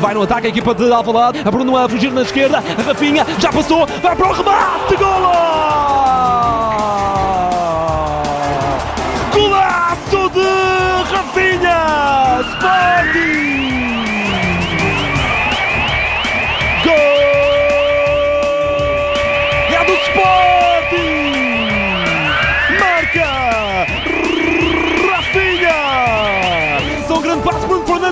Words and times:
vai 0.00 0.14
no 0.14 0.22
ataque 0.22 0.46
a 0.46 0.50
equipa 0.50 0.74
de 0.74 0.90
Alvalade, 0.92 1.42
a 1.44 1.50
Bruno 1.50 1.76
a 1.76 1.88
fugir 1.88 2.12
na 2.12 2.22
esquerda, 2.22 2.58
a 2.58 2.82
Rafinha 2.82 3.26
já 3.38 3.52
passou, 3.52 3.86
vai 3.86 4.16
para 4.16 4.28
o 4.28 4.32
remate, 4.32 4.96
golo! 4.96 5.32
Golaço 9.32 10.30
de 10.30 11.12
Rafinha! 11.12 12.40
Sporting! 12.52 13.43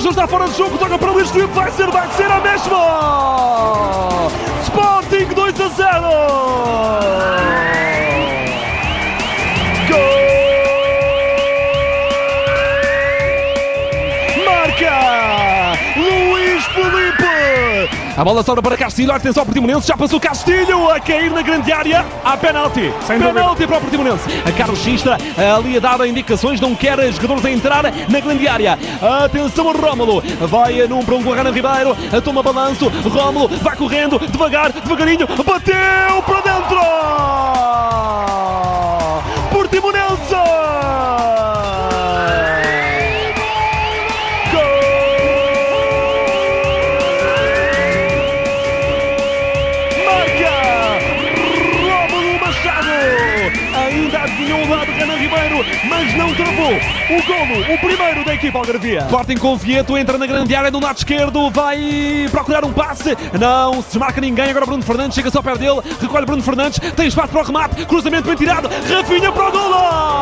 Já 0.00 0.10
está 0.10 0.26
fora 0.26 0.48
de 0.48 0.56
jogo, 0.56 0.78
toca 0.78 0.98
para 0.98 1.10
o 1.10 1.12
Luís 1.12 1.30
Filipe, 1.30 1.52
vai 1.52 1.70
ser, 1.72 1.90
vai 1.90 2.08
ser 2.12 2.30
a 2.30 2.40
mesma! 2.40 4.28
Sporting 4.62 5.26
2 5.34 5.60
a 5.60 5.68
0! 5.68 6.00
Gol! 9.88 10.20
Marca! 14.46 15.78
Luís 15.96 16.64
Felipe! 16.64 17.09
A 18.16 18.24
bola 18.24 18.42
sobra 18.42 18.60
para 18.60 18.76
Castilho, 18.76 19.12
atenção 19.12 19.42
ao 19.42 19.46
Portimonense, 19.46 19.86
já 19.86 19.96
passou 19.96 20.20
Castilho 20.20 20.90
a 20.90 21.00
cair 21.00 21.30
na 21.30 21.42
grande 21.42 21.72
área. 21.72 22.04
Há 22.24 22.36
penalti. 22.36 22.92
Sem 23.06 23.18
dúvida. 23.18 23.40
penalti 23.40 23.66
para 23.66 23.78
o 23.78 23.80
Portimonense. 23.80 24.24
A 24.44 24.52
Carlos 24.52 24.78
Xista 24.80 25.16
ali 25.56 25.76
a 25.76 25.80
dar 25.80 26.06
indicações, 26.06 26.60
não 26.60 26.74
quer 26.74 26.98
jogadores 27.12 27.44
a 27.44 27.50
entrar 27.50 27.84
na 27.84 28.20
grande 28.20 28.46
área. 28.46 28.78
Atenção 29.24 29.68
ao 29.68 29.76
Rómulo, 29.76 30.22
vai 30.48 30.86
num 30.86 31.04
para 31.04 31.14
um 31.14 31.22
com 31.22 31.32
a 31.32 31.36
Rana 31.36 31.50
Ribeiro, 31.50 31.96
toma 32.22 32.42
balanço, 32.42 32.88
Rómulo 32.88 33.48
vai 33.58 33.76
correndo, 33.76 34.18
devagar, 34.18 34.72
devagarinho, 34.72 35.26
bateu 35.26 36.22
para 36.26 36.40
dentro! 36.40 36.80
Portimonense! 39.50 40.34
Machado! 52.60 52.88
Ainda 53.74 54.22
adivinhou 54.22 54.60
o 54.60 54.68
lado 54.68 54.92
Renan 54.92 55.16
Ribeiro, 55.16 55.64
mas 55.88 56.14
não 56.14 56.34
travou 56.34 56.72
o 56.72 57.22
golo, 57.26 57.74
o 57.74 57.78
primeiro 57.78 58.24
da 58.24 58.34
equipa 58.34 58.58
Algarvia. 58.58 59.00
Sporting 59.00 59.36
com 59.36 59.56
Vieto, 59.56 59.96
entra 59.96 60.18
na 60.18 60.26
grande 60.26 60.54
área 60.54 60.70
do 60.70 60.78
lado 60.78 60.98
esquerdo, 60.98 61.50
vai 61.50 62.28
procurar 62.30 62.64
um 62.64 62.72
passe, 62.72 63.16
não 63.38 63.82
se 63.82 63.88
desmarca 63.88 64.20
ninguém, 64.20 64.50
agora 64.50 64.66
Bruno 64.66 64.82
Fernandes 64.82 65.14
chega 65.14 65.30
só 65.30 65.40
perto 65.40 65.58
dele, 65.60 65.80
recolhe 66.00 66.26
Bruno 66.26 66.42
Fernandes, 66.42 66.78
tem 66.94 67.06
espaço 67.06 67.28
para 67.28 67.40
o 67.40 67.44
remate, 67.44 67.86
cruzamento 67.86 68.26
bem 68.28 68.36
tirado, 68.36 68.68
Rafinha 68.68 69.32
para 69.32 69.48
o 69.48 69.52
golo! 69.52 70.19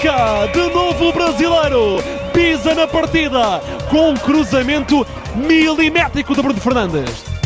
De 0.00 0.72
novo 0.72 1.10
o 1.10 1.12
brasileiro. 1.12 2.02
Pisa 2.32 2.74
na 2.74 2.86
partida 2.86 3.60
com 3.90 4.12
um 4.12 4.16
cruzamento 4.16 5.06
milimétrico 5.34 6.34
de 6.34 6.40
Bruno 6.40 6.58
Fernandes. 6.58 7.39